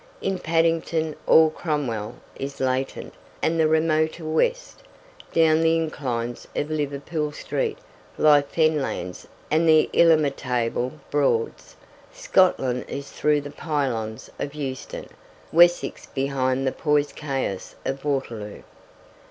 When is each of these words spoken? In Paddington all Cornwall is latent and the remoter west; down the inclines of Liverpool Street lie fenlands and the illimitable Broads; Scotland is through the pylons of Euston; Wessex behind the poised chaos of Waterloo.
In 0.19 0.39
Paddington 0.39 1.15
all 1.27 1.51
Cornwall 1.51 2.15
is 2.35 2.59
latent 2.59 3.13
and 3.39 3.59
the 3.59 3.67
remoter 3.67 4.25
west; 4.25 4.81
down 5.31 5.61
the 5.61 5.75
inclines 5.75 6.47
of 6.55 6.71
Liverpool 6.71 7.31
Street 7.31 7.77
lie 8.17 8.41
fenlands 8.41 9.27
and 9.51 9.69
the 9.69 9.91
illimitable 9.93 10.93
Broads; 11.11 11.75
Scotland 12.11 12.85
is 12.87 13.11
through 13.11 13.41
the 13.41 13.51
pylons 13.51 14.31
of 14.39 14.55
Euston; 14.55 15.07
Wessex 15.51 16.07
behind 16.07 16.65
the 16.65 16.71
poised 16.71 17.15
chaos 17.15 17.75
of 17.85 18.03
Waterloo. 18.03 18.63